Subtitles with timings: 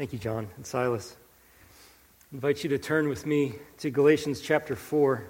[0.00, 1.14] Thank you, John and Silas.
[2.32, 5.26] I invite you to turn with me to Galatians chapter 4.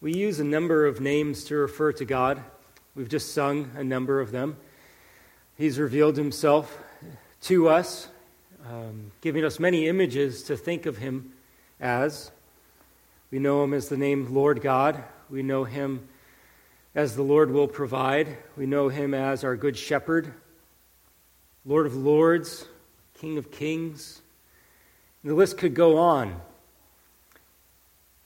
[0.00, 2.42] We use a number of names to refer to God.
[2.94, 4.56] We've just sung a number of them.
[5.58, 6.78] He's revealed himself
[7.42, 8.08] to us,
[8.70, 11.32] um, giving us many images to think of him
[11.80, 12.30] as.
[13.32, 15.02] We know him as the name Lord God.
[15.28, 16.06] We know him
[16.94, 18.36] as the Lord will provide.
[18.56, 20.32] We know him as our good shepherd,
[21.64, 22.66] Lord of lords,
[23.14, 24.22] King of kings.
[25.22, 26.40] And the list could go on.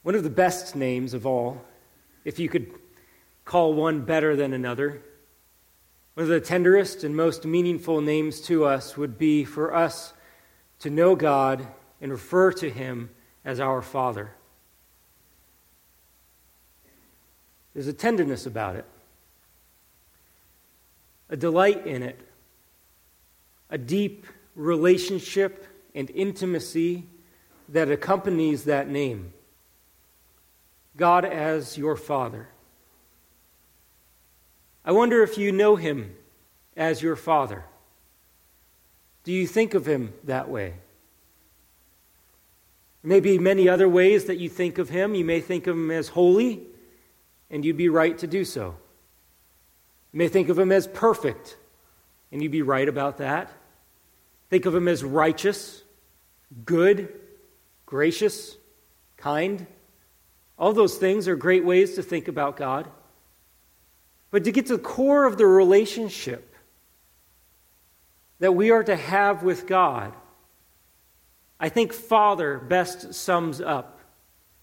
[0.02, 1.65] One of the best names of all,
[2.27, 2.71] if you could
[3.47, 5.01] call one better than another,
[6.13, 10.13] one of the tenderest and most meaningful names to us would be for us
[10.84, 11.66] to know God
[12.02, 13.09] and refer to Him
[13.43, 14.30] as our Father.
[17.73, 18.85] There's a tenderness about it,
[21.30, 22.21] a delight in it,
[23.71, 27.07] a deep relationship and intimacy
[27.71, 29.32] that accompanies that name.
[30.99, 32.46] God as your Father.
[34.85, 36.15] I wonder if you know Him
[36.77, 37.65] as your Father.
[39.25, 40.75] Do you think of Him that way?
[43.03, 45.15] Maybe many other ways that you think of Him.
[45.15, 46.63] You may think of Him as holy,
[47.51, 48.77] and you'd be right to do so.
[50.13, 51.57] You may think of Him as perfect,
[52.30, 53.51] and you'd be right about that.
[54.51, 55.83] Think of Him as righteous,
[56.65, 57.13] good,
[57.87, 58.57] gracious,
[59.17, 59.67] kind.
[60.59, 62.89] All those things are great ways to think about God.
[64.31, 66.53] But to get to the core of the relationship
[68.44, 70.12] that we are to have with God,
[71.59, 74.00] I think Father best sums up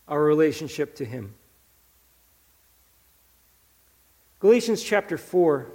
[0.07, 1.33] our relationship to Him.
[4.39, 5.65] Galatians chapter 4,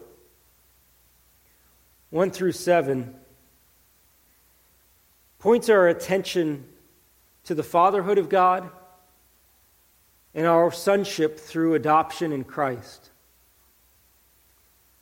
[2.10, 3.12] 1 through 7,
[5.40, 6.64] points our attention
[7.46, 8.70] to the fatherhood of God
[10.32, 13.10] and our sonship through adoption in Christ.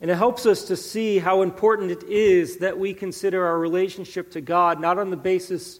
[0.01, 4.31] And it helps us to see how important it is that we consider our relationship
[4.31, 5.79] to God not on the basis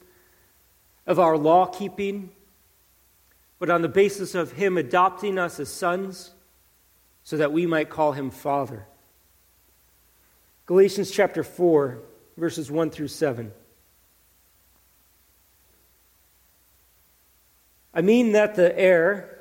[1.05, 2.31] of our law keeping,
[3.59, 6.31] but on the basis of Him adopting us as sons
[7.23, 8.85] so that we might call Him Father.
[10.65, 11.99] Galatians chapter 4,
[12.37, 13.51] verses 1 through 7.
[17.93, 19.35] I mean that the heir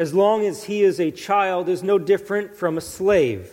[0.00, 3.52] as long as he is a child, is no different from a slave,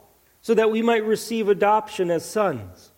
[0.41, 2.91] so that we might receive adoption as sons.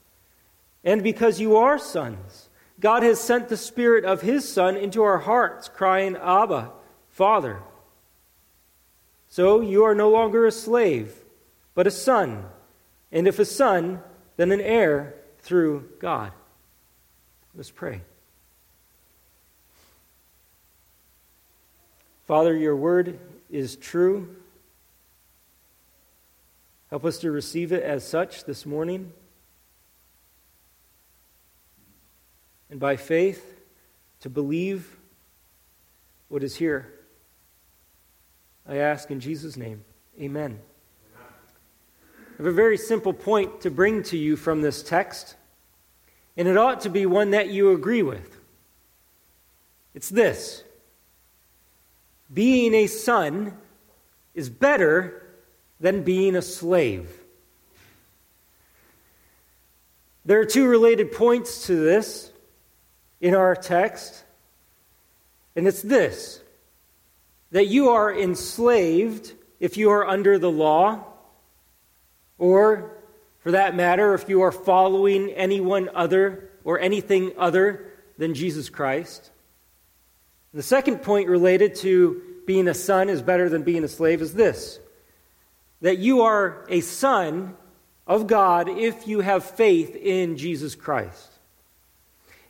[0.83, 2.49] And because you are sons,
[2.79, 6.71] God has sent the Spirit of His Son into our hearts, crying, Abba,
[7.09, 7.59] Father.
[9.29, 11.13] So you are no longer a slave,
[11.73, 12.45] but a son.
[13.11, 14.01] And if a son,
[14.37, 16.31] then an heir through God.
[17.55, 18.01] Let's pray.
[22.25, 24.35] Father, your word is true
[26.93, 29.11] Help us to receive it as such this morning.
[32.69, 33.63] And by faith,
[34.19, 34.95] to believe
[36.27, 36.93] what is here.
[38.69, 39.83] I ask in Jesus' name,
[40.21, 40.59] amen.
[41.17, 45.35] I have a very simple point to bring to you from this text,
[46.37, 48.37] and it ought to be one that you agree with.
[49.95, 50.63] It's this
[52.31, 53.57] being a son
[54.35, 55.22] is better
[55.83, 57.09] than being a slave.
[60.23, 62.31] There are two related points to this
[63.19, 64.23] in our text,
[65.57, 66.39] and it's this
[67.51, 71.03] that you are enslaved if you are under the law,
[72.37, 72.93] or
[73.39, 79.31] for that matter, if you are following anyone other or anything other than Jesus Christ.
[80.53, 84.33] The second point related to being a son is better than being a slave is
[84.33, 84.79] this
[85.83, 87.55] that you are a son
[88.07, 91.29] of God if you have faith in Jesus Christ.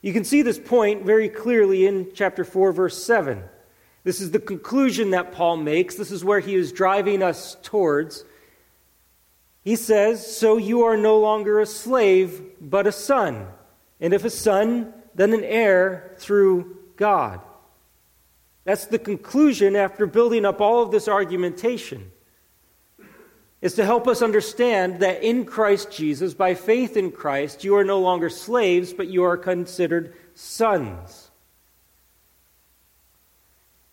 [0.04, 3.44] You can see this point very clearly in chapter 4, verse 7.
[4.04, 5.96] This is the conclusion that Paul makes.
[5.96, 8.24] This is where he is driving us towards.
[9.64, 13.48] He says, So you are no longer a slave, but a son.
[14.00, 17.40] And if a son, then an heir through God.
[18.64, 22.12] That's the conclusion after building up all of this argumentation.
[23.63, 27.86] Is to help us understand that in Christ Jesus, by faith in Christ, you are
[27.86, 31.31] no longer slaves, but you are considered sons.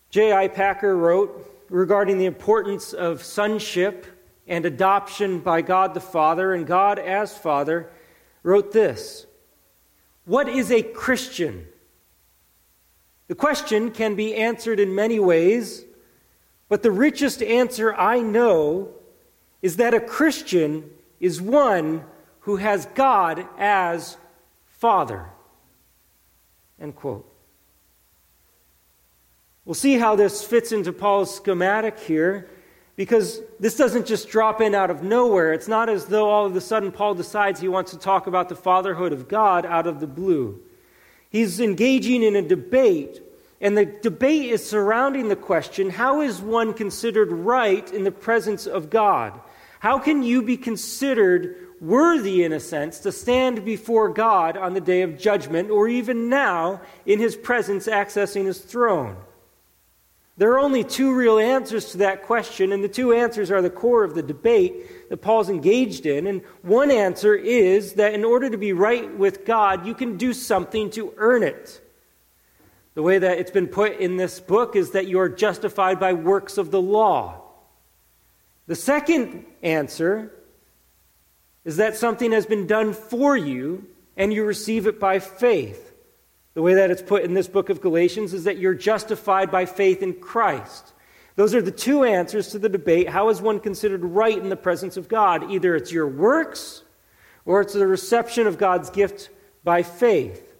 [0.09, 0.49] J.I.
[0.49, 4.07] Packer wrote regarding the importance of sonship
[4.45, 7.89] and adoption by God the Father and God as Father,
[8.43, 9.25] wrote this
[10.25, 11.65] What is a Christian?
[13.29, 15.85] The question can be answered in many ways,
[16.67, 18.95] but the richest answer I know
[19.61, 22.03] is that a Christian is one
[22.41, 24.17] who has God as
[24.65, 25.27] Father.
[26.79, 27.27] End quote.
[29.65, 32.49] We'll see how this fits into Paul's schematic here
[32.95, 35.53] because this doesn't just drop in out of nowhere.
[35.53, 38.49] It's not as though all of a sudden Paul decides he wants to talk about
[38.49, 40.59] the fatherhood of God out of the blue.
[41.29, 43.21] He's engaging in a debate,
[43.61, 48.67] and the debate is surrounding the question how is one considered right in the presence
[48.67, 49.39] of God?
[49.81, 54.79] How can you be considered worthy, in a sense, to stand before God on the
[54.79, 59.17] day of judgment, or even now in his presence accessing his throne?
[60.37, 63.71] There are only two real answers to that question, and the two answers are the
[63.71, 66.27] core of the debate that Paul's engaged in.
[66.27, 70.31] And one answer is that in order to be right with God, you can do
[70.31, 71.81] something to earn it.
[72.93, 76.13] The way that it's been put in this book is that you are justified by
[76.13, 77.41] works of the law.
[78.67, 80.31] The second answer
[81.63, 83.87] is that something has been done for you
[84.17, 85.93] and you receive it by faith.
[86.53, 89.65] The way that it's put in this book of Galatians is that you're justified by
[89.65, 90.93] faith in Christ.
[91.35, 94.55] Those are the two answers to the debate how is one considered right in the
[94.55, 95.49] presence of God?
[95.51, 96.83] Either it's your works
[97.45, 99.29] or it's the reception of God's gift
[99.63, 100.55] by faith.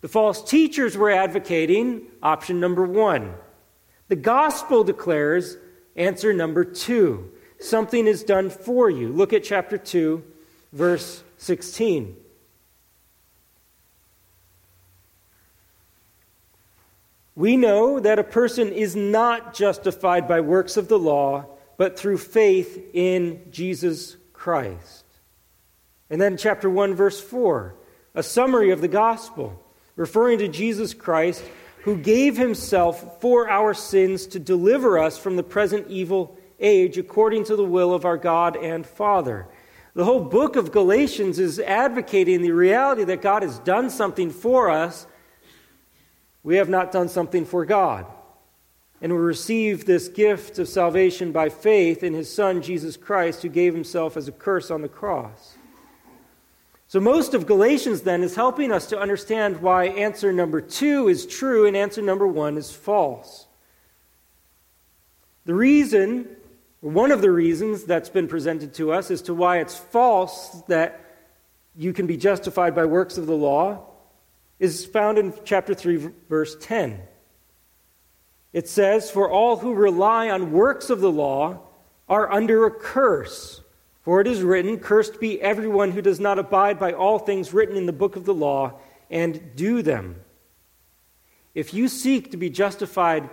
[0.00, 3.34] The false teachers were advocating option number one.
[4.08, 5.56] The gospel declares
[5.96, 9.08] answer number two something is done for you.
[9.08, 10.22] Look at chapter 2,
[10.72, 12.16] verse 16.
[17.34, 21.44] We know that a person is not justified by works of the law,
[21.76, 25.04] but through faith in Jesus Christ.
[26.08, 27.74] And then, chapter 1, verse 4,
[28.14, 29.62] a summary of the gospel,
[29.96, 31.44] referring to Jesus Christ,
[31.82, 37.44] who gave himself for our sins to deliver us from the present evil age, according
[37.44, 39.46] to the will of our God and Father.
[39.94, 44.70] The whole book of Galatians is advocating the reality that God has done something for
[44.70, 45.06] us
[46.46, 48.06] we have not done something for God.
[49.02, 53.48] And we receive this gift of salvation by faith in his Son, Jesus Christ, who
[53.48, 55.56] gave himself as a curse on the cross.
[56.86, 61.26] So, most of Galatians then is helping us to understand why answer number two is
[61.26, 63.48] true and answer number one is false.
[65.46, 66.28] The reason,
[66.86, 71.00] one of the reasons that's been presented to us as to why it's false that
[71.74, 73.84] you can be justified by works of the law
[74.60, 77.00] is found in chapter 3, verse 10.
[78.52, 81.60] It says, For all who rely on works of the law
[82.08, 83.60] are under a curse.
[84.02, 87.76] For it is written, Cursed be everyone who does not abide by all things written
[87.76, 88.78] in the book of the law
[89.10, 90.20] and do them.
[91.52, 93.28] If you seek to be justified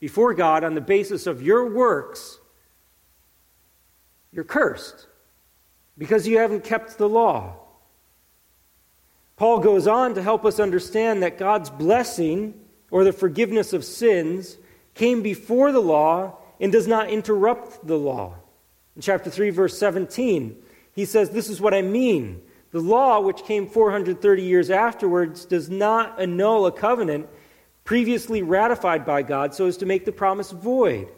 [0.00, 2.38] before God on the basis of your works,
[4.32, 5.06] you're cursed
[5.98, 7.54] because you haven't kept the law.
[9.36, 12.54] Paul goes on to help us understand that God's blessing
[12.90, 14.56] or the forgiveness of sins
[14.94, 18.34] came before the law and does not interrupt the law.
[18.94, 20.56] In chapter 3, verse 17,
[20.94, 22.42] he says, This is what I mean.
[22.70, 27.28] The law, which came 430 years afterwards, does not annul a covenant
[27.84, 31.08] previously ratified by God so as to make the promise void.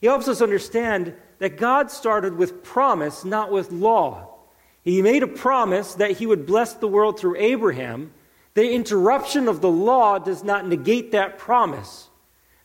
[0.00, 4.34] He helps us understand that God started with promise, not with law.
[4.82, 8.12] He made a promise that he would bless the world through Abraham.
[8.54, 12.08] The interruption of the law does not negate that promise.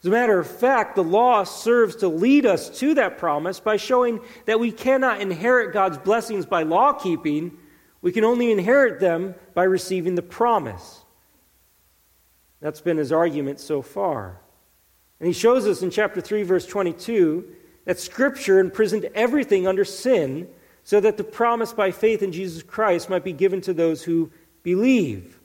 [0.01, 3.77] As a matter of fact, the law serves to lead us to that promise by
[3.77, 7.57] showing that we cannot inherit God's blessings by law keeping.
[8.01, 11.05] We can only inherit them by receiving the promise.
[12.59, 14.42] That's been his argument so far.
[15.23, 17.47] And he shows us in chapter 3, verse 22,
[17.85, 20.49] that Scripture imprisoned everything under sin
[20.83, 24.31] so that the promise by faith in Jesus Christ might be given to those who
[24.63, 25.39] believe.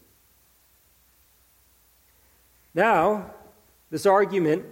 [2.75, 3.31] Now,
[3.89, 4.65] this argument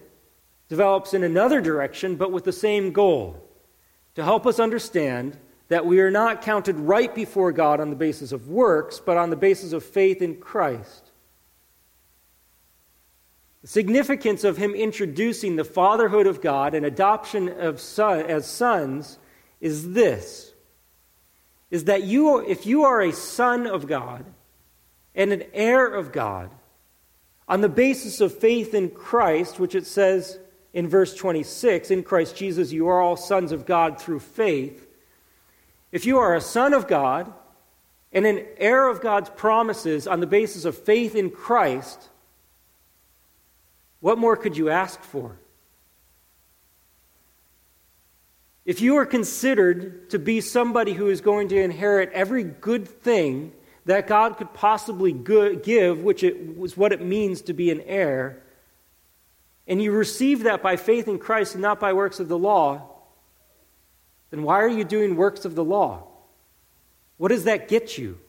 [0.69, 3.49] develops in another direction, but with the same goal
[4.17, 8.33] to help us understand that we are not counted right before God on the basis
[8.33, 11.13] of works, but on the basis of faith in Christ.
[13.66, 19.18] The significance of him introducing the fatherhood of God and adoption of son, as sons
[19.61, 20.52] is this
[21.73, 24.25] is that you if you are a son of God
[25.16, 26.52] and an heir of God
[27.49, 30.38] on the basis of faith in Christ which it says
[30.73, 34.87] in verse 26 in Christ Jesus you are all sons of God through faith.
[35.90, 37.32] If you are a son of God
[38.12, 42.11] and an heir of God's promises on the basis of faith in Christ
[44.07, 45.37] what more could you ask for?
[48.65, 53.51] If you are considered to be somebody who is going to inherit every good thing
[53.85, 56.25] that God could possibly give, which
[56.57, 58.45] was what it means to be an heir,
[59.67, 62.89] and you receive that by faith in Christ and not by works of the law,
[64.31, 66.07] then why are you doing works of the law?
[67.17, 68.21] What does that get you?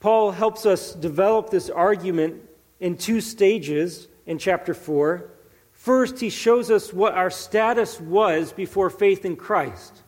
[0.00, 2.42] Paul helps us develop this argument
[2.80, 5.30] in two stages in chapter 4.
[5.72, 10.02] First, he shows us what our status was before faith in Christ.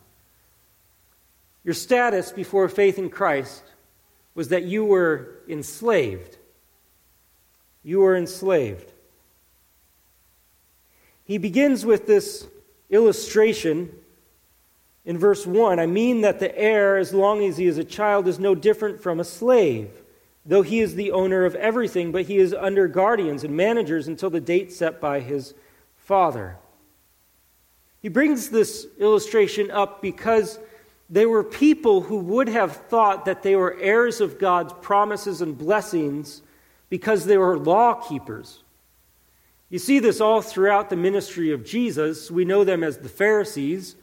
[1.63, 3.63] Your status before faith in Christ
[4.33, 6.37] was that you were enslaved.
[7.83, 8.91] You were enslaved.
[11.25, 12.47] He begins with this
[12.89, 13.91] illustration
[15.05, 18.27] in verse 1, I mean that the heir, as long as he is a child,
[18.27, 19.89] is no different from a slave,
[20.45, 24.29] though he is the owner of everything, but he is under guardians and managers until
[24.29, 25.55] the date set by his
[25.97, 26.57] father.
[28.01, 30.59] He brings this illustration up because
[31.09, 35.57] there were people who would have thought that they were heirs of God's promises and
[35.57, 36.41] blessings
[36.89, 38.59] because they were law keepers.
[39.69, 42.29] You see this all throughout the ministry of Jesus.
[42.29, 43.95] We know them as the Pharisees.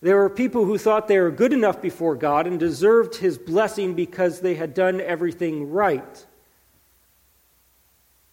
[0.00, 3.94] There were people who thought they were good enough before God and deserved his blessing
[3.94, 6.26] because they had done everything right.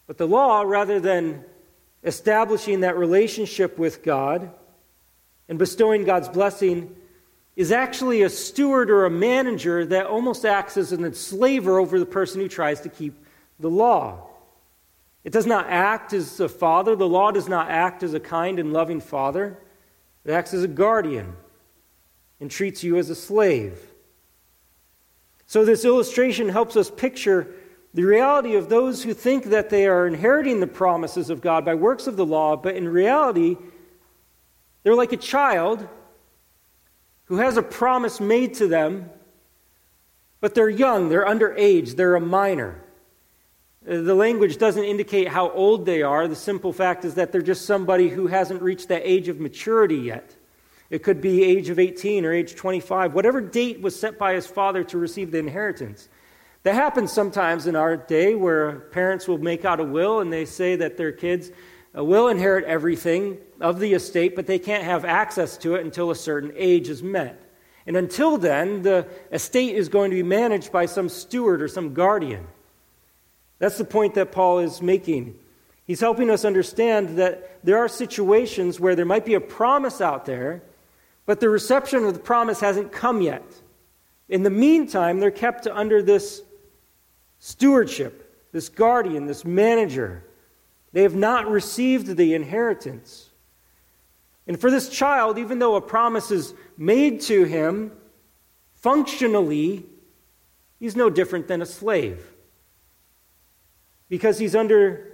[0.06, 1.44] But the law, rather than
[2.04, 4.52] establishing that relationship with God
[5.50, 6.96] and bestowing God's blessing,
[7.56, 12.06] is actually a steward or a manager that almost acts as an enslaver over the
[12.06, 13.16] person who tries to keep
[13.60, 14.28] the law.
[15.24, 16.96] It does not act as a father.
[16.96, 19.58] The law does not act as a kind and loving father.
[20.26, 21.34] It acts as a guardian
[22.40, 23.80] and treats you as a slave.
[25.48, 27.54] So, this illustration helps us picture
[27.94, 31.76] the reality of those who think that they are inheriting the promises of God by
[31.76, 33.56] works of the law, but in reality,
[34.84, 35.88] they're like a child
[37.26, 39.10] who has a promise made to them,
[40.42, 42.84] but they're young, they're underage, they're a minor.
[43.88, 46.28] Uh, the language doesn't indicate how old they are.
[46.28, 49.98] The simple fact is that they're just somebody who hasn't reached that age of maturity
[49.98, 50.36] yet.
[50.90, 54.46] It could be age of 18 or age 25, whatever date was set by his
[54.46, 56.08] father to receive the inheritance.
[56.64, 60.46] That happens sometimes in our day where parents will make out a will and they
[60.46, 61.52] say that their kids
[61.98, 66.12] uh, will inherit everything of the estate, but they can't have access to it until
[66.12, 67.42] a certain age is met.
[67.88, 71.94] And until then, the estate is going to be managed by some steward or some
[71.94, 72.48] guardian.
[73.60, 75.38] That's the point that Paul is making.
[75.86, 80.26] He's helping us understand that there are situations where there might be a promise out
[80.26, 80.64] there
[81.26, 83.44] but the reception of the promise hasn't come yet.
[84.30, 86.42] In the meantime, they're kept under this
[87.40, 90.24] stewardship, this guardian, this manager.
[90.94, 93.30] They have not received the inheritance.
[94.48, 97.92] And for this child, even though a promise is made to him,
[98.76, 99.86] functionally,
[100.80, 102.24] he's no different than a slave.
[104.08, 105.12] Because he's under,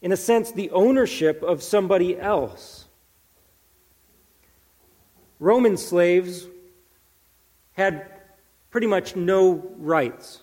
[0.00, 2.77] in a sense, the ownership of somebody else.
[5.38, 6.46] Roman slaves
[7.72, 8.06] had
[8.70, 10.40] pretty much no rights.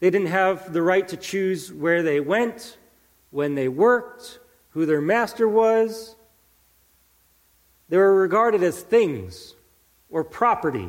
[0.00, 2.76] They didn't have the right to choose where they went,
[3.30, 4.38] when they worked,
[4.70, 6.16] who their master was.
[7.88, 9.54] They were regarded as things
[10.10, 10.88] or property.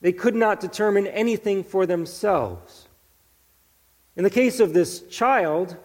[0.00, 2.88] They could not determine anything for themselves.
[4.16, 5.76] In the case of this child,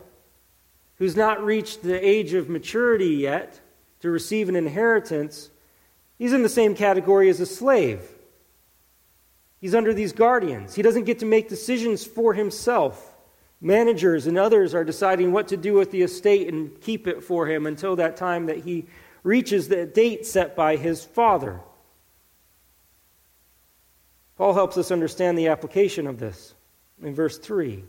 [0.98, 3.60] who's not reached the age of maturity yet,
[4.02, 5.50] to receive an inheritance,
[6.18, 8.02] he's in the same category as a slave.
[9.60, 10.76] He's under these guardians.
[10.76, 13.16] He doesn't get to make decisions for himself.
[13.62, 17.46] Managers and others are deciding what to do with the estate and keep it for
[17.46, 18.86] him until that time that he
[19.22, 21.60] reaches the date set by his father.
[24.38, 26.54] Paul helps us understand the application of this
[27.04, 27.84] in verse 3.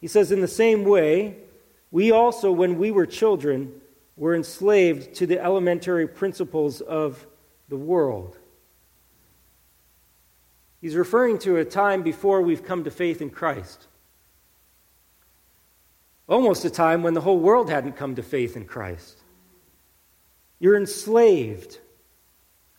[0.00, 1.36] He says, In the same way,
[1.90, 3.72] we also, when we were children,
[4.16, 7.26] were enslaved to the elementary principles of
[7.68, 8.38] the world.
[10.80, 13.86] He's referring to a time before we've come to faith in Christ.
[16.28, 19.18] Almost a time when the whole world hadn't come to faith in Christ.
[20.58, 21.78] You're enslaved.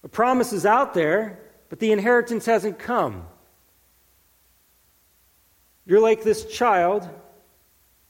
[0.03, 1.39] A promise is out there,
[1.70, 3.25] but the inheritance hasn't come.
[5.86, 7.10] You're like this child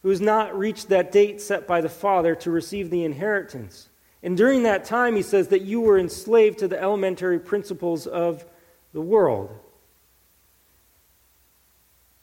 [0.07, 3.89] who has not reached that date set by the Father to receive the inheritance.
[4.23, 8.45] And during that time, he says that you were enslaved to the elementary principles of
[8.93, 9.49] the world.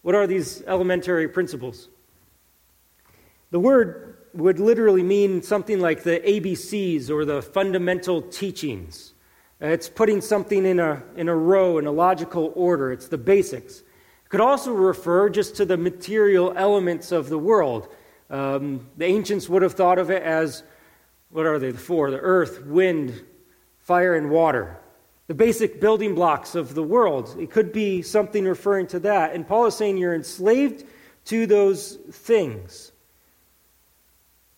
[0.01, 1.91] What are these elementary principles?
[3.51, 9.13] The word would literally mean something like the ABCs or the fundamental teachings.
[9.61, 12.93] Uh, it's putting something in a, in a row, in a logical order.
[12.93, 13.83] It's the basics.
[14.35, 17.87] Could also refer just to the material elements of the world.
[18.29, 20.65] Um, the ancients would have thought of it as
[21.31, 21.71] what are they?
[21.71, 23.23] The four the earth, wind,
[23.79, 24.81] fire, and water.
[25.29, 27.37] The basic building blocks of the world.
[27.39, 29.35] It could be something referring to that.
[29.35, 30.83] And Paul is saying you're enslaved
[31.27, 32.91] to those things.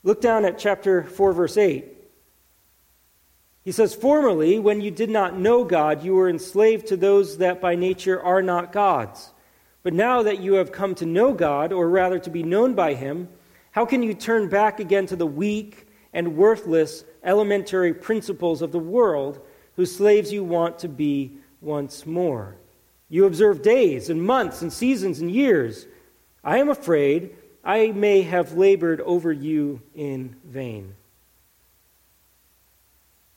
[0.05, 1.85] Look down at chapter 4, verse 8.
[3.63, 7.61] He says, Formerly, when you did not know God, you were enslaved to those that
[7.61, 9.35] by nature are not God's.
[9.87, 12.95] But now that you have come to know God, or rather to be known by
[12.95, 13.29] Him,
[13.71, 18.81] how can you turn back again to the weak and worthless elementary principles of the
[18.81, 19.39] world,
[19.77, 22.57] whose slaves you want to be once more?
[23.09, 25.87] You observe days and months and seasons and years.
[26.43, 30.97] I am afraid I may have labored over you in vain.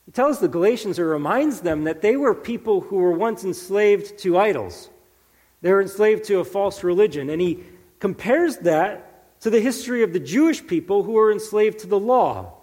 [0.07, 4.17] He tells the Galatians or reminds them that they were people who were once enslaved
[4.17, 4.89] to idols.
[5.61, 7.29] They were enslaved to a false religion.
[7.29, 7.63] And he
[7.99, 12.53] compares that to the history of the Jewish people who were enslaved to the law.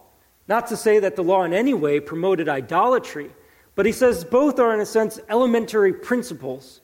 [0.49, 3.31] Not to say that the law in any way promoted idolatry,
[3.75, 6.81] but he says both are, in a sense, elementary principles.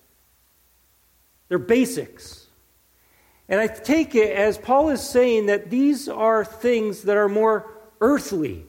[1.48, 2.46] They're basics.
[3.48, 7.70] And I take it as Paul is saying that these are things that are more
[8.01, 8.64] earthly,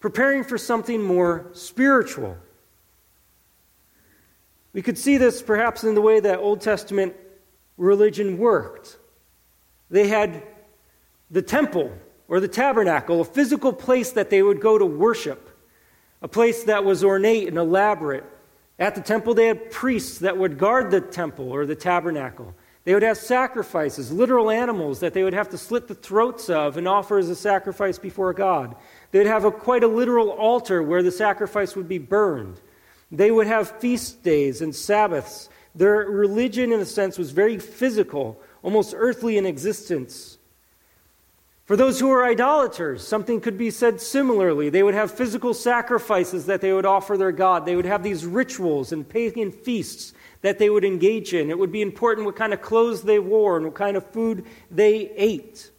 [0.00, 2.36] preparing for something more spiritual.
[4.74, 7.14] We could see this perhaps in the way that Old Testament
[7.78, 8.98] religion worked.
[9.88, 10.42] They had
[11.30, 11.92] the temple
[12.28, 15.48] or the tabernacle, a physical place that they would go to worship,
[16.20, 18.24] a place that was ornate and elaborate.
[18.78, 22.54] At the temple, they had priests that would guard the temple or the tabernacle.
[22.82, 26.76] They would have sacrifices, literal animals that they would have to slit the throats of
[26.76, 28.74] and offer as a sacrifice before God.
[29.10, 32.60] They'd have a, quite a literal altar where the sacrifice would be burned.
[33.16, 35.48] They would have feast days and Sabbaths.
[35.74, 40.38] Their religion, in a sense, was very physical, almost earthly in existence.
[41.64, 44.68] For those who were idolaters, something could be said similarly.
[44.68, 47.64] They would have physical sacrifices that they would offer their God.
[47.64, 51.50] They would have these rituals and pagan feasts that they would engage in.
[51.50, 54.44] It would be important what kind of clothes they wore and what kind of food
[54.70, 55.70] they ate.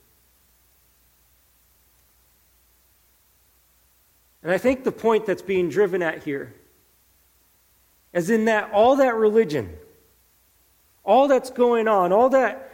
[4.41, 6.53] And I think the point that's being driven at here
[8.15, 9.77] is in that all that religion,
[11.03, 12.71] all that's going on, all that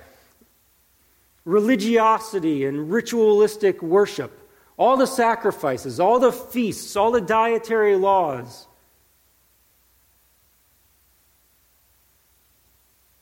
[1.44, 4.32] religiosity and ritualistic worship,
[4.78, 8.68] all the sacrifices, all the feasts, all the dietary laws,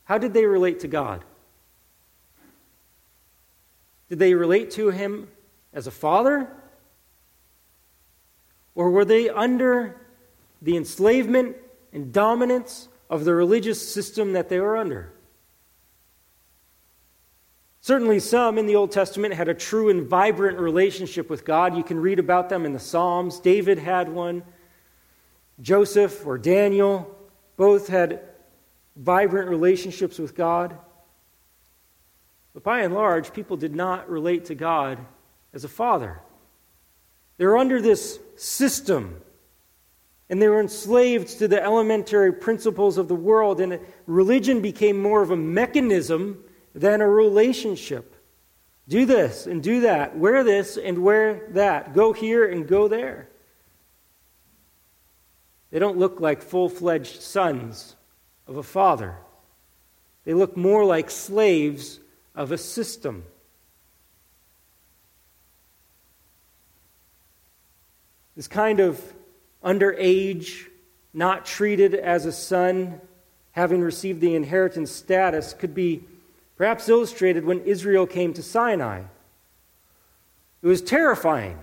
[0.09, 1.23] How did they relate to God?
[4.09, 5.27] Did they relate to Him
[5.71, 6.49] as a father?
[8.73, 10.01] Or were they under
[10.63, 11.57] the enslavement
[11.91, 15.13] and dominance of the religious system that they were under?
[17.81, 21.75] Certainly, some in the Old Testament had a true and vibrant relationship with God.
[21.75, 23.39] You can read about them in the Psalms.
[23.39, 24.43] David had one.
[25.61, 27.15] Joseph or Daniel
[27.57, 28.21] both had
[28.95, 30.77] vibrant relationships with God.
[32.53, 34.99] But by and large, people did not relate to God
[35.53, 36.21] as a father.
[37.37, 39.21] They were under this system,
[40.29, 45.21] and they were enslaved to the elementary principles of the world, and religion became more
[45.21, 46.43] of a mechanism
[46.75, 48.15] than a relationship.
[48.87, 53.29] Do this and do that, wear this and wear that, go here and go there.
[55.71, 57.95] They don't look like full fledged sons
[58.47, 59.17] of a father.
[60.25, 61.99] They look more like slaves
[62.35, 63.23] of a system.
[68.35, 69.01] This kind of
[69.63, 70.67] underage,
[71.13, 73.01] not treated as a son,
[73.51, 76.03] having received the inheritance status, could be
[76.55, 79.03] perhaps illustrated when Israel came to Sinai.
[80.61, 81.57] It was terrifying.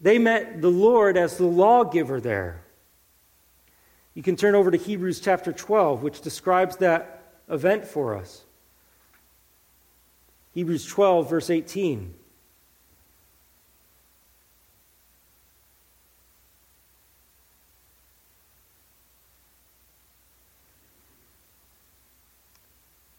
[0.00, 2.62] They met the Lord as the lawgiver there.
[4.14, 8.44] You can turn over to Hebrews chapter 12, which describes that event for us.
[10.52, 12.14] Hebrews 12, verse 18.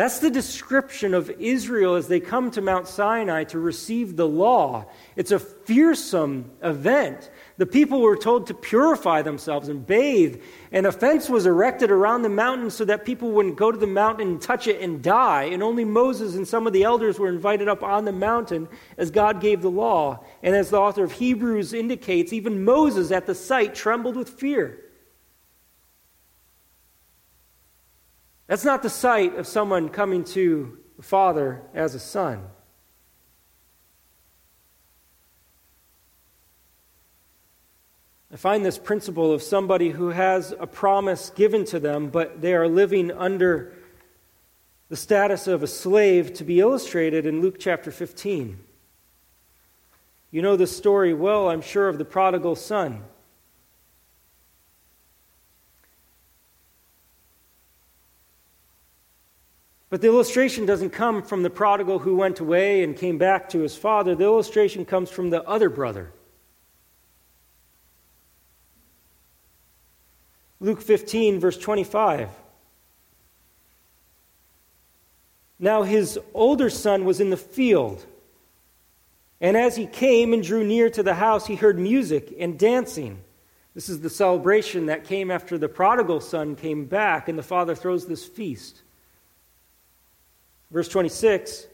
[0.00, 4.86] That's the description of Israel as they come to Mount Sinai to receive the law.
[5.14, 7.30] It's a fearsome event.
[7.58, 10.40] The people were told to purify themselves and bathe,
[10.72, 13.86] and a fence was erected around the mountain so that people wouldn't go to the
[13.86, 15.42] mountain and touch it and die.
[15.42, 19.10] And only Moses and some of the elders were invited up on the mountain as
[19.10, 20.24] God gave the law.
[20.42, 24.80] And as the author of Hebrews indicates, even Moses at the sight trembled with fear.
[28.50, 32.42] That's not the sight of someone coming to the Father as a son.
[38.32, 42.52] I find this principle of somebody who has a promise given to them, but they
[42.54, 43.72] are living under
[44.88, 48.58] the status of a slave to be illustrated in Luke chapter 15.
[50.32, 53.04] You know the story well, I'm sure, of the prodigal son.
[59.90, 63.58] But the illustration doesn't come from the prodigal who went away and came back to
[63.58, 64.14] his father.
[64.14, 66.12] The illustration comes from the other brother.
[70.60, 72.28] Luke 15, verse 25.
[75.58, 78.06] Now his older son was in the field.
[79.40, 83.20] And as he came and drew near to the house, he heard music and dancing.
[83.74, 87.74] This is the celebration that came after the prodigal son came back, and the father
[87.74, 88.82] throws this feast.
[90.70, 91.66] Verse 26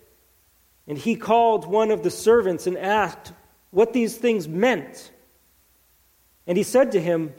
[0.86, 3.32] And he called one of the servants and asked
[3.70, 5.10] what these things meant.
[6.46, 7.34] And he said to him,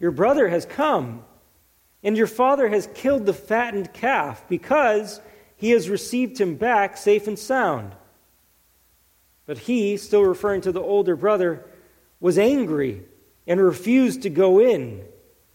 [0.00, 1.24] Your brother has come,
[2.02, 5.20] and your father has killed the fattened calf, because
[5.56, 7.94] he has received him back safe and sound.
[9.46, 11.64] But he, still referring to the older brother,
[12.20, 13.04] was angry
[13.46, 15.04] and refused to go in.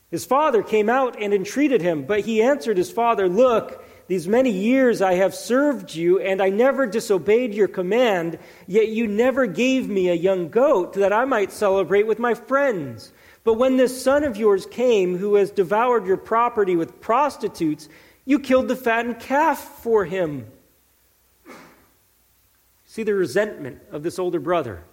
[0.10, 4.52] His father came out and entreated him, but he answered his father, Look, these many
[4.52, 8.38] years I have served you, and I never disobeyed your command,
[8.68, 13.14] yet you never gave me a young goat that I might celebrate with my friends.
[13.44, 17.90] But when this son of yours came, who has devoured your property with prostitutes,
[18.26, 20.48] you killed the fattened calf for him.
[22.86, 24.84] See the resentment of this older brother.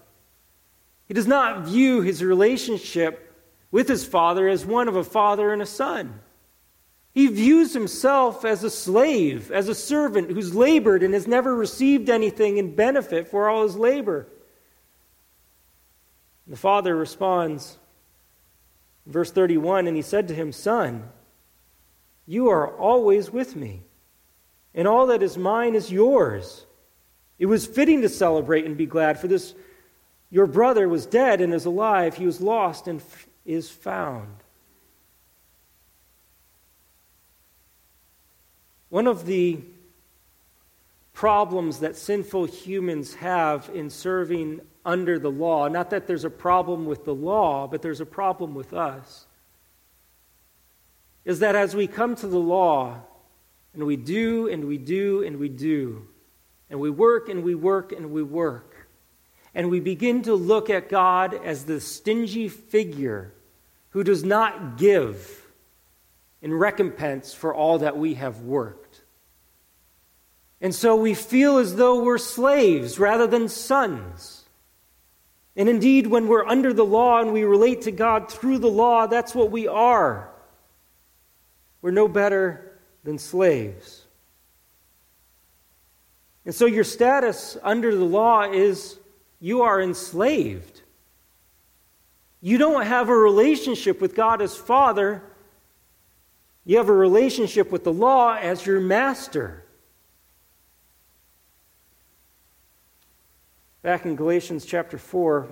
[1.07, 3.35] He does not view his relationship
[3.71, 6.21] with his father as one of a father and a son.
[7.13, 12.09] He views himself as a slave, as a servant who's labored and has never received
[12.09, 14.29] anything in benefit for all his labor.
[16.47, 17.79] The father responds,
[19.07, 21.09] verse 31, and he said to him, Son,
[22.27, 23.83] you are always with me,
[24.75, 26.65] and all that is mine is yours.
[27.41, 29.55] It was fitting to celebrate and be glad, for this
[30.31, 34.37] your brother was dead and is alive, he was lost and f- is found.
[38.91, 39.61] One of the
[41.13, 46.87] problems that sinful humans have in serving under the law, not that there's a problem
[46.87, 49.27] with the law, but there's a problem with us,
[51.25, 52.99] is that as we come to the law
[53.75, 56.07] and we do and we do and we do,
[56.69, 58.89] and we work and we work and we work,
[59.55, 63.33] and we begin to look at God as the stingy figure
[63.91, 65.40] who does not give
[66.43, 69.03] in recompense for all that we have worked.
[70.61, 74.45] And so we feel as though we're slaves rather than sons.
[75.57, 79.07] And indeed, when we're under the law and we relate to God through the law,
[79.07, 80.31] that's what we are.
[81.83, 84.07] We're no better than slaves.
[86.45, 88.99] And so your status under the law is
[89.41, 90.83] you are enslaved.
[92.41, 95.23] You don't have a relationship with God as Father
[96.65, 99.65] you have a relationship with the law as your master.
[103.83, 105.49] Back in Galatians chapter 4,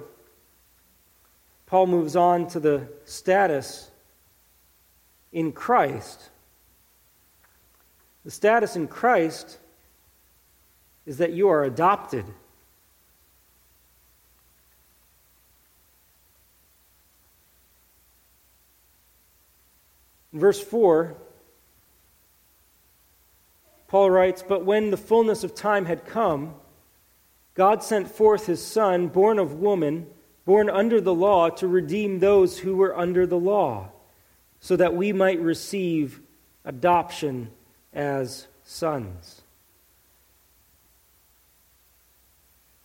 [1.66, 3.90] Paul moves on to the status
[5.32, 6.30] in Christ.
[8.24, 9.58] The status in Christ
[11.06, 12.26] is that you are adopted.
[20.32, 21.14] Verse 4,
[23.88, 26.54] Paul writes, But when the fullness of time had come,
[27.54, 30.06] God sent forth his Son, born of woman,
[30.44, 33.88] born under the law, to redeem those who were under the law,
[34.60, 36.20] so that we might receive
[36.64, 37.50] adoption
[37.92, 39.42] as sons.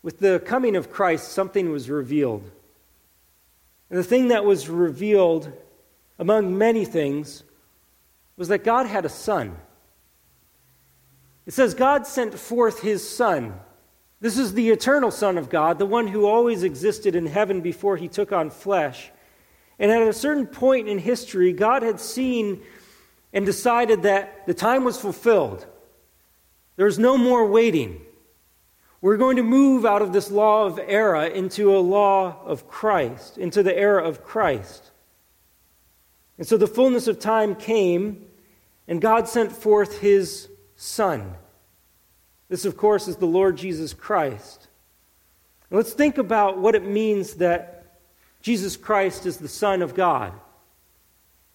[0.01, 2.49] With the coming of Christ, something was revealed.
[3.89, 5.51] And the thing that was revealed,
[6.23, 7.43] among many things,
[8.38, 9.57] was that God had a son.
[11.45, 13.59] It says, God sent forth his son.
[14.21, 17.97] This is the eternal Son of God, the one who always existed in heaven before
[17.97, 19.12] he took on flesh.
[19.77, 22.62] And at a certain point in history, God had seen
[23.33, 25.67] and decided that the time was fulfilled.
[26.77, 27.99] There was no more waiting.
[29.01, 33.38] We're going to move out of this law of era into a law of Christ,
[33.38, 34.91] into the era of Christ.
[36.38, 38.26] And so the fullness of time came,
[38.88, 41.36] and God sent forth his Son.
[42.50, 44.67] This, of course, is the Lord Jesus Christ.
[45.69, 48.00] And let's think about what it means that
[48.41, 50.34] Jesus Christ is the Son of God.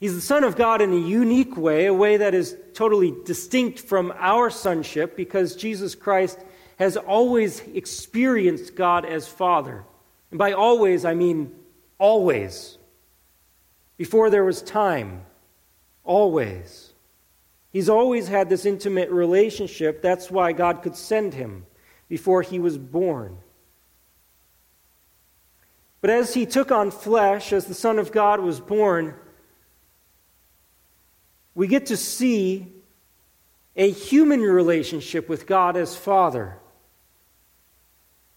[0.00, 3.80] He's the Son of God in a unique way, a way that is totally distinct
[3.80, 6.38] from our sonship, because Jesus Christ
[6.78, 9.84] has always experienced God as Father.
[10.30, 11.52] And by always, I mean
[11.98, 12.77] always.
[13.98, 15.26] Before there was time,
[16.04, 16.94] always.
[17.70, 20.00] He's always had this intimate relationship.
[20.00, 21.66] That's why God could send him
[22.08, 23.36] before he was born.
[26.00, 29.14] But as he took on flesh, as the Son of God was born,
[31.54, 32.72] we get to see
[33.76, 36.56] a human relationship with God as Father.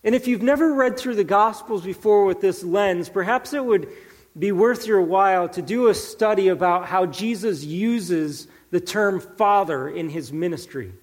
[0.03, 3.87] And if you've never read through the Gospels before with this lens, perhaps it would
[4.37, 9.89] be worth your while to do a study about how Jesus uses the term Father
[9.89, 10.93] in his ministry.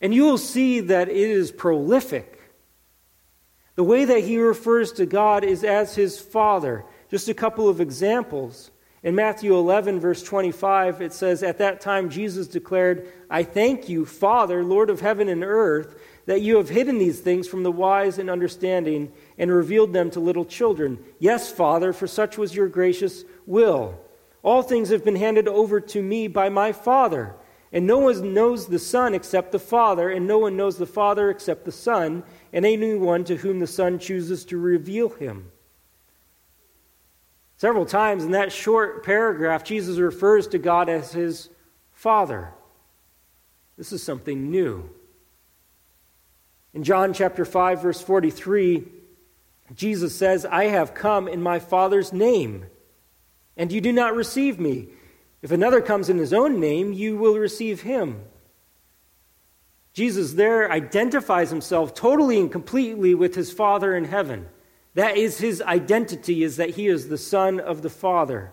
[0.00, 2.40] And you will see that it is prolific.
[3.76, 6.84] The way that he refers to God is as his Father.
[7.10, 8.70] Just a couple of examples.
[9.02, 14.06] In Matthew 11, verse 25, it says, At that time Jesus declared, I thank you,
[14.06, 18.18] Father, Lord of heaven and earth, that you have hidden these things from the wise
[18.18, 20.98] and understanding and revealed them to little children.
[21.18, 24.00] Yes, Father, for such was your gracious will.
[24.42, 27.34] All things have been handed over to me by my Father.
[27.72, 31.28] And no one knows the Son except the Father, and no one knows the Father
[31.28, 35.50] except the Son, and anyone to whom the Son chooses to reveal him.
[37.56, 41.48] Several times in that short paragraph, Jesus refers to God as his
[41.92, 42.52] Father.
[43.76, 44.88] This is something new.
[46.74, 48.84] In John chapter 5 verse 43,
[49.74, 52.66] Jesus says, "I have come in my Father's name,
[53.56, 54.88] and you do not receive me.
[55.40, 58.24] If another comes in his own name, you will receive him."
[59.92, 64.48] Jesus there identifies himself totally and completely with his Father in heaven.
[64.94, 68.52] That is his identity, is that he is the Son of the Father.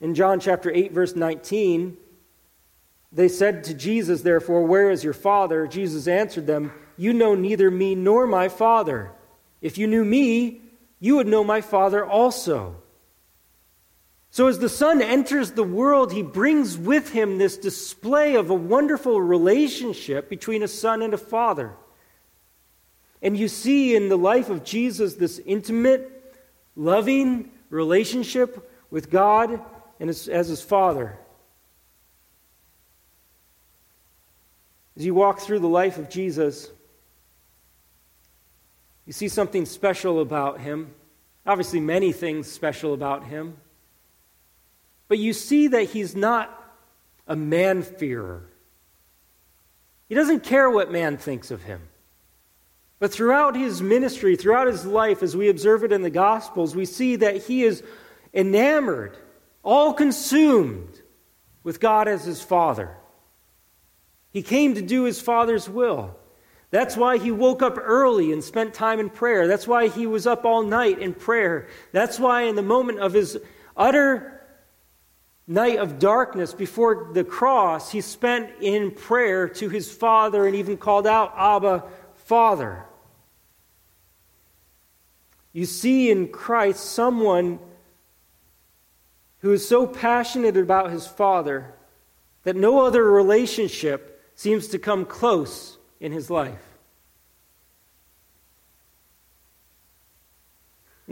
[0.00, 1.96] In John chapter 8, verse 19,
[3.10, 5.66] they said to Jesus, therefore, Where is your Father?
[5.66, 9.12] Jesus answered them, You know neither me nor my Father.
[9.60, 10.60] If you knew me,
[11.00, 12.76] you would know my Father also.
[14.30, 18.54] So, as the Son enters the world, he brings with him this display of a
[18.54, 21.74] wonderful relationship between a Son and a Father.
[23.22, 26.36] And you see in the life of Jesus this intimate,
[26.76, 29.60] loving relationship with God
[29.98, 31.18] and as, as his Father.
[34.98, 36.68] As you walk through the life of Jesus,
[39.06, 40.92] you see something special about him.
[41.46, 43.56] Obviously, many things special about him.
[45.06, 46.52] But you see that he's not
[47.28, 48.42] a man-fearer.
[50.08, 51.80] He doesn't care what man thinks of him.
[52.98, 56.84] But throughout his ministry, throughout his life, as we observe it in the Gospels, we
[56.84, 57.84] see that he is
[58.34, 59.16] enamored,
[59.62, 61.00] all consumed
[61.62, 62.96] with God as his Father.
[64.30, 66.16] He came to do his Father's will.
[66.70, 69.46] That's why he woke up early and spent time in prayer.
[69.46, 71.68] That's why he was up all night in prayer.
[71.92, 73.38] That's why, in the moment of his
[73.76, 74.34] utter
[75.46, 80.76] night of darkness before the cross, he spent in prayer to his Father and even
[80.76, 81.84] called out, Abba,
[82.16, 82.84] Father.
[85.54, 87.58] You see in Christ someone
[89.38, 91.74] who is so passionate about his Father
[92.42, 96.62] that no other relationship seems to come close in his life.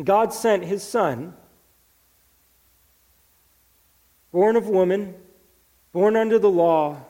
[0.05, 1.35] God sent his Son,
[4.31, 5.13] born of woman,
[5.91, 7.05] born under the law.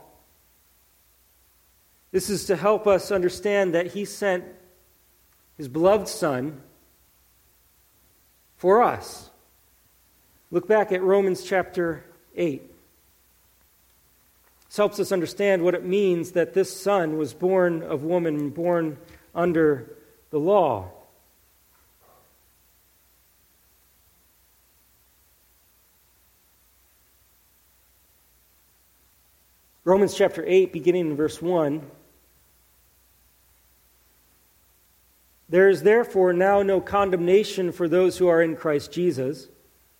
[2.12, 4.42] This is to help us understand that he sent
[5.58, 6.62] his beloved Son
[8.56, 9.28] for us.
[10.50, 12.72] Look back at Romans chapter 8.
[14.76, 18.98] This helps us understand what it means that this son was born of woman, born
[19.34, 19.90] under
[20.28, 20.90] the law.
[29.82, 31.80] Romans chapter 8, beginning in verse 1.
[35.48, 39.48] There is therefore now no condemnation for those who are in Christ Jesus.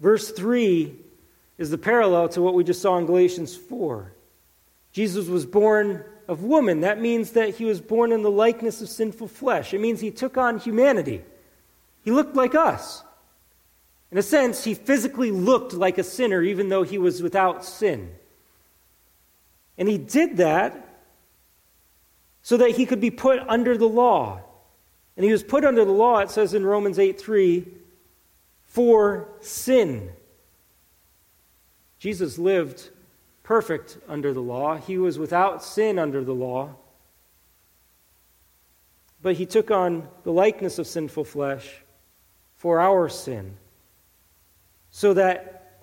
[0.00, 0.94] Verse 3
[1.58, 4.12] is the parallel to what we just saw in Galatians 4.
[4.92, 6.80] Jesus was born of woman.
[6.80, 9.74] That means that he was born in the likeness of sinful flesh.
[9.74, 11.22] It means he took on humanity.
[12.04, 13.02] He looked like us.
[14.10, 18.10] In a sense, he physically looked like a sinner, even though he was without sin.
[19.76, 21.02] And he did that
[22.42, 24.40] so that he could be put under the law.
[25.16, 27.66] And he was put under the law, it says in Romans 8 3,
[28.68, 30.10] for sin.
[31.98, 32.90] Jesus lived
[33.42, 36.74] perfect under the law, he was without sin under the law.
[39.20, 41.82] But he took on the likeness of sinful flesh
[42.56, 43.56] for our sin,
[44.90, 45.80] so that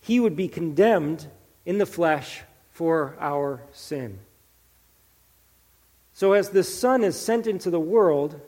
[0.00, 1.26] he would be condemned
[1.64, 2.42] in the flesh
[2.72, 4.18] for our sin.
[6.12, 8.40] So, as the Son is sent into the world,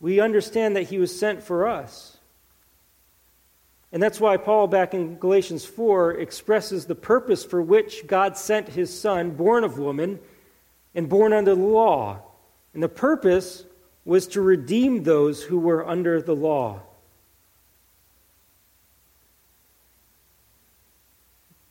[0.00, 2.18] we understand that he was sent for us.
[3.92, 8.68] And that's why Paul, back in Galatians 4, expresses the purpose for which God sent
[8.68, 10.18] his son, born of woman
[10.94, 12.22] and born under the law.
[12.72, 13.64] And the purpose
[14.06, 16.80] was to redeem those who were under the law.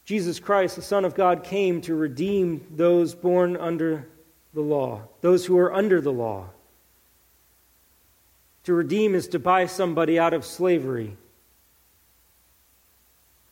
[0.05, 4.07] Jesus Christ, the Son of God, came to redeem those born under
[4.53, 6.49] the law, those who are under the law.
[8.65, 11.17] To redeem is to buy somebody out of slavery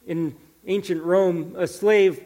[0.10, 2.20] in ancient Rome, a slave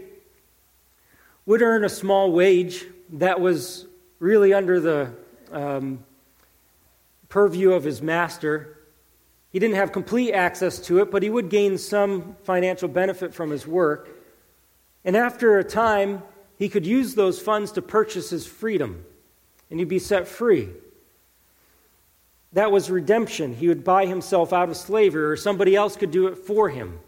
[1.45, 3.85] would earn a small wage that was
[4.19, 5.11] really under the
[5.51, 5.99] um,
[7.27, 8.79] purview of his master.
[9.51, 13.49] He didn't have complete access to it, but he would gain some financial benefit from
[13.49, 14.07] his work.
[15.03, 16.23] And after a time,
[16.57, 19.03] he could use those funds to purchase his freedom,
[19.69, 20.69] and he'd be set free.
[22.53, 23.53] That was redemption.
[23.53, 27.01] He would buy himself out of slavery, or somebody else could do it for him.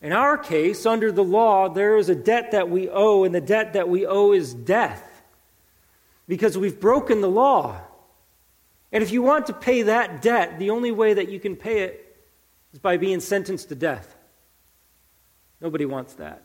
[0.00, 3.40] In our case, under the law, there is a debt that we owe, and the
[3.40, 5.04] debt that we owe is death
[6.28, 7.80] because we've broken the law.
[8.92, 11.80] And if you want to pay that debt, the only way that you can pay
[11.80, 12.16] it
[12.72, 14.14] is by being sentenced to death.
[15.60, 16.44] Nobody wants that.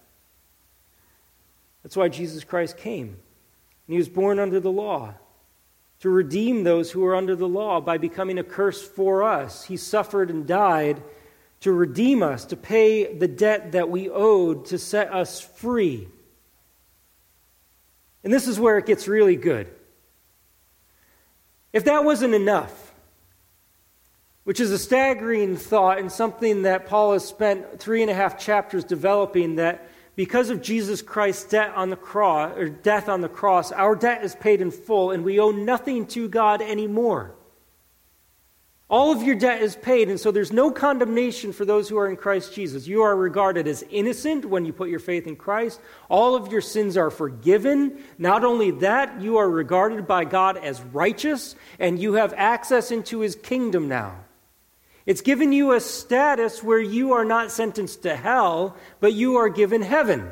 [1.84, 3.08] That's why Jesus Christ came.
[3.08, 5.14] And he was born under the law
[6.00, 9.66] to redeem those who are under the law by becoming a curse for us.
[9.66, 11.04] He suffered and died
[11.64, 16.10] to redeem us, to pay the debt that we owed, to set us free.
[18.22, 19.68] And this is where it gets really good.
[21.72, 22.94] If that wasn't enough,
[24.44, 28.38] which is a staggering thought and something that Paul has spent three and a half
[28.38, 33.30] chapters developing, that because of Jesus Christ's debt on the cross or death on the
[33.30, 37.36] cross, our debt is paid in full and we owe nothing to God anymore.
[38.90, 42.10] All of your debt is paid, and so there's no condemnation for those who are
[42.10, 42.86] in Christ Jesus.
[42.86, 45.80] You are regarded as innocent when you put your faith in Christ.
[46.10, 48.04] All of your sins are forgiven.
[48.18, 53.22] Not only that, you are regarded by God as righteous, and you have access into
[53.22, 54.26] his kingdom now.
[55.06, 59.50] It's given you a status where you are not sentenced to hell, but you are
[59.50, 60.32] given heaven.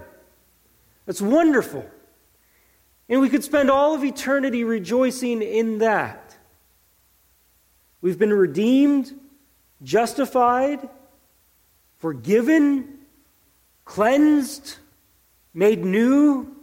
[1.06, 1.90] That's wonderful.
[3.10, 6.21] And we could spend all of eternity rejoicing in that.
[8.02, 9.14] We've been redeemed,
[9.84, 10.90] justified,
[12.00, 13.00] forgiven,
[13.86, 14.78] cleansed,
[15.54, 16.56] made new.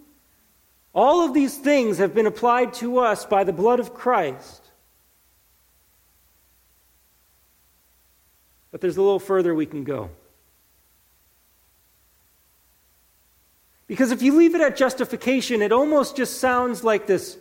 [0.92, 4.62] All of these things have been applied to us by the blood of Christ.
[8.72, 10.10] But there's a little further we can go.
[13.86, 17.38] Because if you leave it at justification, it almost just sounds like this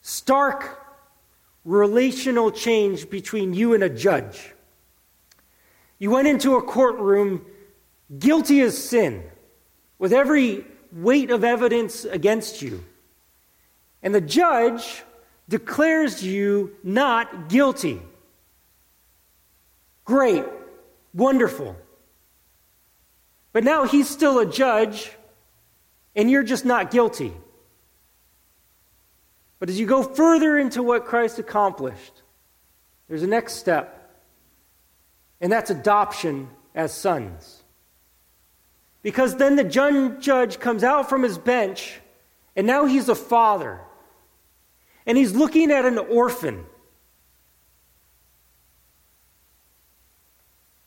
[0.00, 0.87] stark
[1.64, 4.54] relational change between you and a judge.
[5.98, 7.44] You went into a courtroom
[8.18, 9.24] guilty as sin,
[9.98, 12.84] with every weight of evidence against you.
[14.02, 15.02] And the judge
[15.48, 18.00] declares you not guilty.
[20.04, 20.44] Great,
[21.12, 21.76] wonderful.
[23.52, 25.10] But now he's still a judge,
[26.14, 27.32] and you're just not guilty.
[29.58, 32.22] But as you go further into what Christ accomplished,
[33.08, 34.14] there's a next step,
[35.40, 37.64] and that's adoption as sons.
[39.02, 42.00] Because then the judge comes out from his bench,
[42.54, 43.80] and now he's a father.
[45.06, 46.66] And he's looking at an orphan.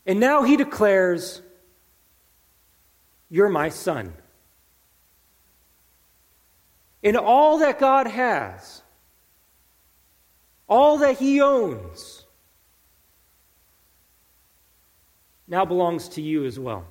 [0.05, 1.41] And now he declares,
[3.29, 4.13] You're my son.
[7.03, 8.81] In all that God has,
[10.67, 12.25] all that he owns,
[15.47, 16.85] now belongs to you as well.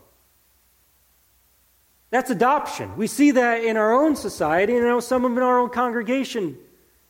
[2.11, 2.96] That's adoption.
[2.96, 5.70] We see that in our own society, and I know some of in our own
[5.70, 6.58] congregation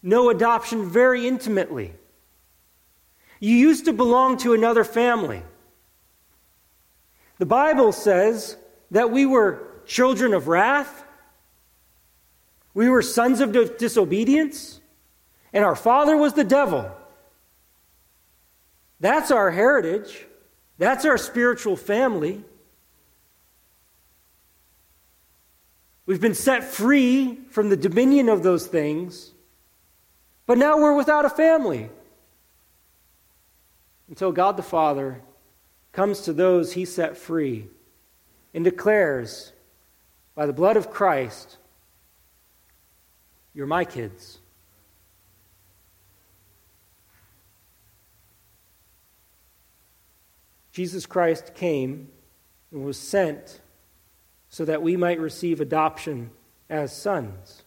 [0.03, 1.93] know adoption very intimately.
[3.41, 5.43] You used to belong to another family.
[7.39, 8.57] The Bible says
[8.91, 11.05] that we were children of wrath,
[12.75, 14.81] we were sons of disobedience,
[15.53, 16.91] and our father was the devil.
[19.01, 20.27] That's our heritage,
[20.79, 22.45] that's our spiritual family.
[26.07, 29.33] We've been set free from the dominion of those things,
[30.47, 31.89] but now we're without a family.
[34.09, 35.23] Until God the Father
[35.93, 37.69] comes to those he set free
[38.53, 39.53] and declares,
[40.35, 41.59] by the blood of Christ,
[43.55, 44.39] You're my kids.
[50.73, 52.09] Jesus Christ came
[52.71, 53.61] and was sent
[54.49, 56.31] so that we might receive adoption
[56.69, 57.63] as sons.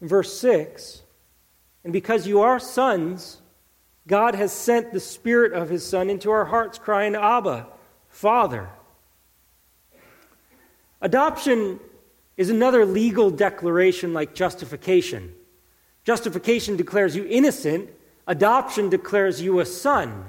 [0.00, 1.02] In verse 6,
[1.84, 3.40] and because you are sons,
[4.06, 7.66] God has sent the Spirit of His Son into our hearts, crying, Abba,
[8.08, 8.70] Father.
[11.02, 11.78] Adoption
[12.36, 15.34] is another legal declaration like justification.
[16.04, 17.90] Justification declares you innocent,
[18.26, 20.24] adoption declares you a son.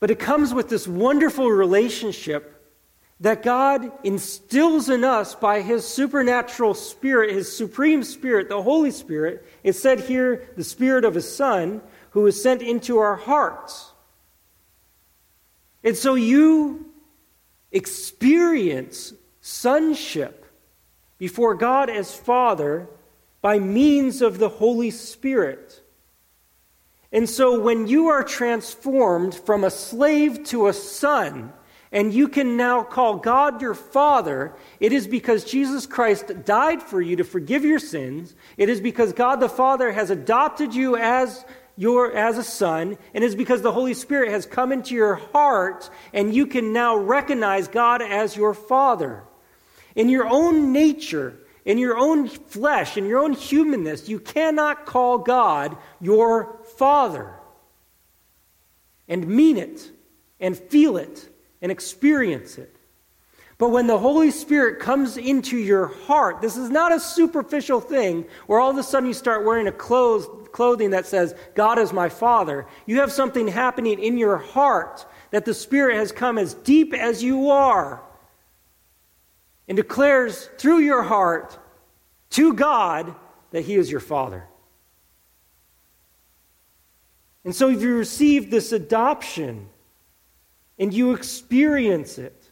[0.00, 2.52] But it comes with this wonderful relationship
[3.20, 9.46] that God instills in us by His supernatural Spirit, His supreme Spirit, the Holy Spirit.
[9.62, 13.92] It said here, the Spirit of His Son, who is sent into our hearts.
[15.82, 16.92] And so you
[17.72, 19.14] experience
[19.46, 20.44] sonship
[21.18, 22.88] before God as Father
[23.40, 25.80] by means of the Holy Spirit.
[27.12, 31.52] And so when you are transformed from a slave to a son,
[31.92, 37.00] and you can now call God your Father, it is because Jesus Christ died for
[37.00, 38.34] you to forgive your sins.
[38.56, 41.44] It is because God the Father has adopted you as
[41.76, 45.14] your as a son, and it is because the Holy Spirit has come into your
[45.14, 49.22] heart, and you can now recognize God as your Father.
[49.96, 55.18] In your own nature, in your own flesh, in your own humanness, you cannot call
[55.18, 57.34] God your Father
[59.08, 59.90] and mean it
[60.38, 61.28] and feel it
[61.60, 62.76] and experience it.
[63.58, 68.26] But when the Holy Spirit comes into your heart, this is not a superficial thing
[68.46, 71.90] where all of a sudden you start wearing a clothes, clothing that says, God is
[71.90, 72.66] my Father.
[72.84, 77.24] You have something happening in your heart that the Spirit has come as deep as
[77.24, 78.02] you are
[79.68, 81.58] and declares through your heart
[82.30, 83.14] to God
[83.50, 84.44] that He is your Father.
[87.44, 89.68] And so if you receive this adoption
[90.78, 92.50] and you experience it,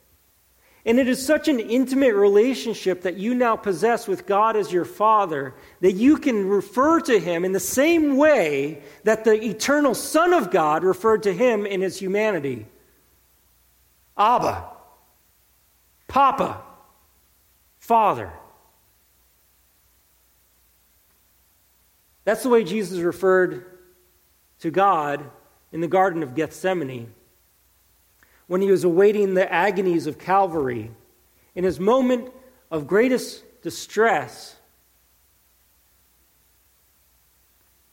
[0.87, 4.85] and it is such an intimate relationship that you now possess with God as your
[4.85, 10.35] Father that you can refer to Him in the same way that the eternal Son
[10.35, 12.67] of God referred to Him in His humanity.
[14.17, 14.65] Abba,
[16.07, 16.63] Papa,
[17.85, 18.33] Father.
[22.25, 23.67] That's the way Jesus referred
[24.61, 25.31] to God
[25.71, 27.13] in the Garden of Gethsemane
[28.47, 30.93] when he was awaiting the agonies of Calvary.
[31.55, 32.33] In his moment
[32.71, 34.57] of greatest distress,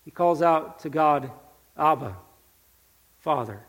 [0.06, 1.30] he calls out to God,
[1.78, 2.16] Abba,
[3.20, 3.62] Father.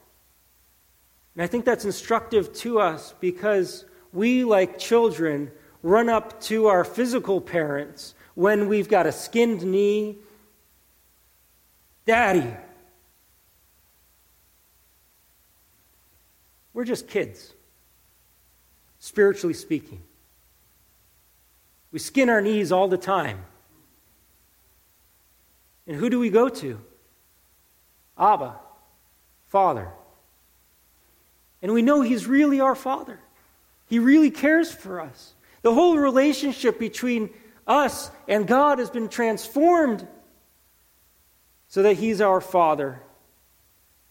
[1.35, 5.51] And I think that's instructive to us because we, like children,
[5.83, 10.17] run up to our physical parents when we've got a skinned knee.
[12.07, 12.55] Daddy.
[16.75, 17.53] We're just kids,
[18.99, 20.01] spiritually speaking.
[21.93, 23.45] We skin our knees all the time.
[25.87, 26.81] And who do we go to?
[28.19, 28.55] Abba,
[29.49, 29.89] Father.
[31.61, 33.21] And we know He's really our Father.
[33.89, 35.35] He really cares for us.
[35.63, 37.31] The whole relationship between
[37.67, 40.07] us and God has been transformed
[41.69, 43.01] so that He's our Father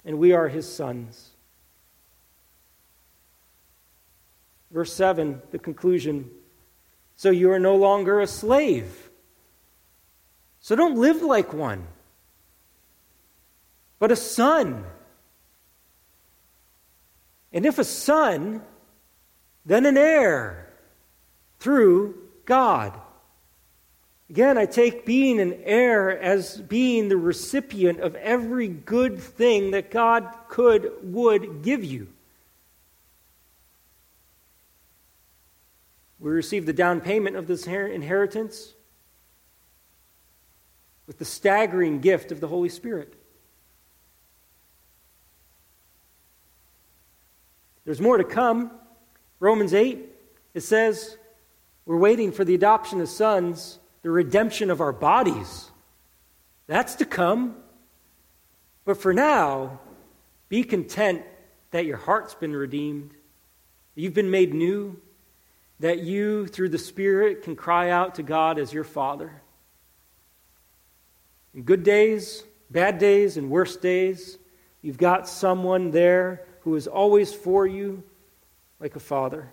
[0.04, 1.30] and we are His sons.
[4.72, 6.30] Verse 7, the conclusion.
[7.18, 9.10] So you are no longer a slave.
[10.62, 11.88] So don't live like one,
[14.00, 14.86] but a son.
[17.52, 18.62] And if a son,
[19.66, 20.71] then an heir
[21.62, 23.00] through God.
[24.30, 29.92] Again, I take being an heir as being the recipient of every good thing that
[29.92, 32.08] God could, would give you.
[36.20, 38.74] We receive the down payment of this inheritance
[41.06, 43.14] with the staggering gift of the Holy Spirit.
[47.86, 48.72] There's more to come.
[49.40, 50.08] Romans 8,
[50.54, 51.18] it says,
[51.86, 55.72] we're waiting for the adoption of sons, the redemption of our bodies.
[56.68, 57.56] That's to come.
[58.86, 59.80] But for now,
[60.50, 61.24] be content
[61.72, 63.12] that your heart's been redeemed,
[63.96, 65.00] you've been made new,
[65.80, 69.42] that you, through the Spirit, can cry out to God as your Father.
[71.54, 74.38] In good days, bad days, and worse days,
[74.82, 78.04] you've got someone there who is always for you
[78.80, 79.52] like a father.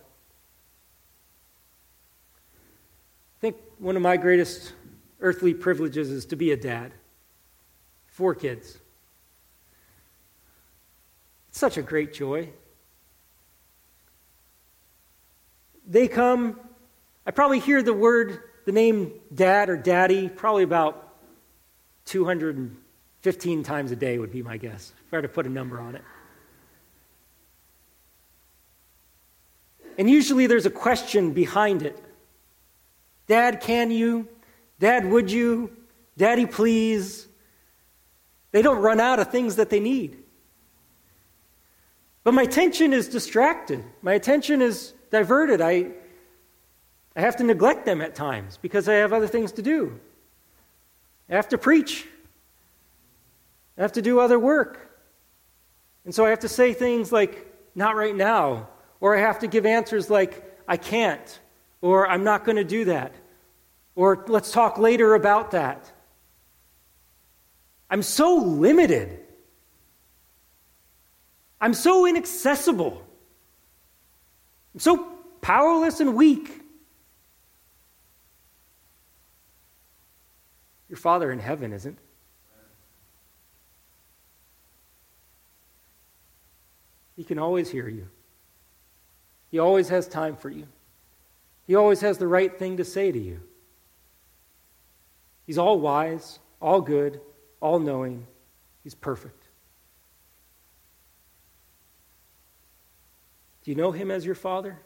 [3.38, 4.72] I think one of my greatest
[5.20, 6.92] earthly privileges is to be a dad.
[8.08, 8.78] Four kids.
[11.48, 12.48] It's such a great joy.
[15.86, 16.58] They come,
[17.24, 21.14] I probably hear the word, the name dad or daddy, probably about
[22.06, 25.80] 215 times a day, would be my guess, if I had to put a number
[25.80, 26.02] on it.
[29.96, 32.02] And usually there's a question behind it
[33.28, 34.26] Dad, can you?
[34.78, 35.70] Dad, would you?
[36.16, 37.28] Daddy, please.
[38.50, 40.24] They don't run out of things that they need.
[42.24, 43.84] But my attention is distracted.
[44.02, 45.60] My attention is diverted.
[45.60, 45.92] I,
[47.14, 50.00] I have to neglect them at times because I have other things to do.
[51.30, 52.06] I have to preach.
[53.76, 54.90] I have to do other work.
[56.04, 58.68] And so I have to say things like, not right now.
[59.00, 61.40] Or I have to give answers like, I can't.
[61.80, 63.12] Or I'm not going to do that.
[63.94, 65.90] Or let's talk later about that.
[67.90, 69.20] I'm so limited.
[71.60, 73.04] I'm so inaccessible.
[74.74, 75.04] I'm so
[75.40, 76.60] powerless and weak.
[80.88, 81.98] Your Father in heaven isn't.
[87.16, 88.06] He can always hear you.
[89.50, 90.68] He always has time for you.
[91.68, 93.40] He always has the right thing to say to you.
[95.46, 97.20] He's all wise, all good,
[97.60, 98.26] all knowing.
[98.82, 99.44] He's perfect.
[103.62, 104.78] Do you know him as your father?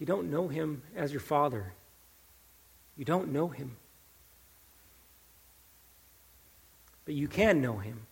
[0.00, 1.74] You don't know him as your father,
[2.96, 3.76] you don't know him.
[7.04, 8.06] But you can know him.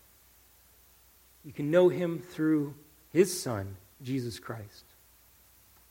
[1.45, 2.75] You can know him through
[3.13, 4.85] his Son, Jesus Christ,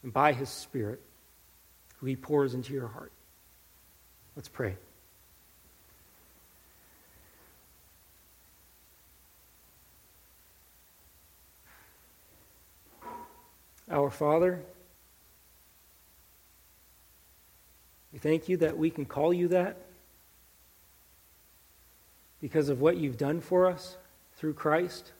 [0.03, 1.01] and by his Spirit,
[1.97, 3.11] who he pours into your heart.
[4.35, 4.75] Let's pray.
[13.91, 14.61] Our Father,
[18.13, 19.77] we thank you that we can call you that
[22.39, 23.97] because of what you've done for us
[24.35, 25.11] through Christ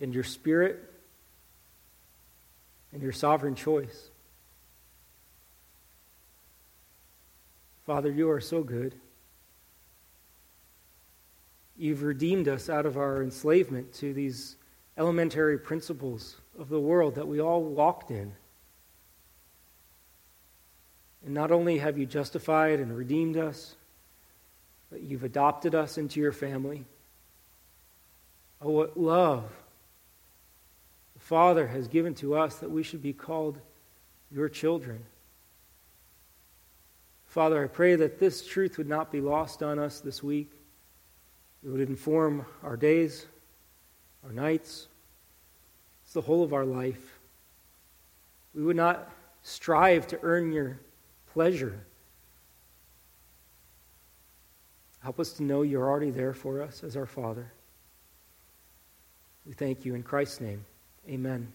[0.00, 0.78] and your Spirit
[2.92, 4.10] and your sovereign choice.
[7.86, 8.94] Father, you are so good.
[11.76, 14.56] You've redeemed us out of our enslavement to these
[14.98, 18.32] elementary principles of the world that we all walked in.
[21.24, 23.74] And not only have you justified and redeemed us,
[24.90, 26.84] but you've adopted us into your family.
[28.60, 29.50] Oh, what love
[31.30, 33.56] Father has given to us that we should be called
[34.32, 34.98] your children.
[37.28, 40.50] Father, I pray that this truth would not be lost on us this week.
[41.64, 43.26] It would inform our days,
[44.26, 44.88] our nights,
[46.02, 47.20] it's the whole of our life.
[48.52, 49.08] We would not
[49.44, 50.80] strive to earn your
[51.32, 51.78] pleasure.
[55.04, 57.52] Help us to know you're already there for us as our Father.
[59.46, 60.64] We thank you in Christ's name.
[61.08, 61.52] Amen.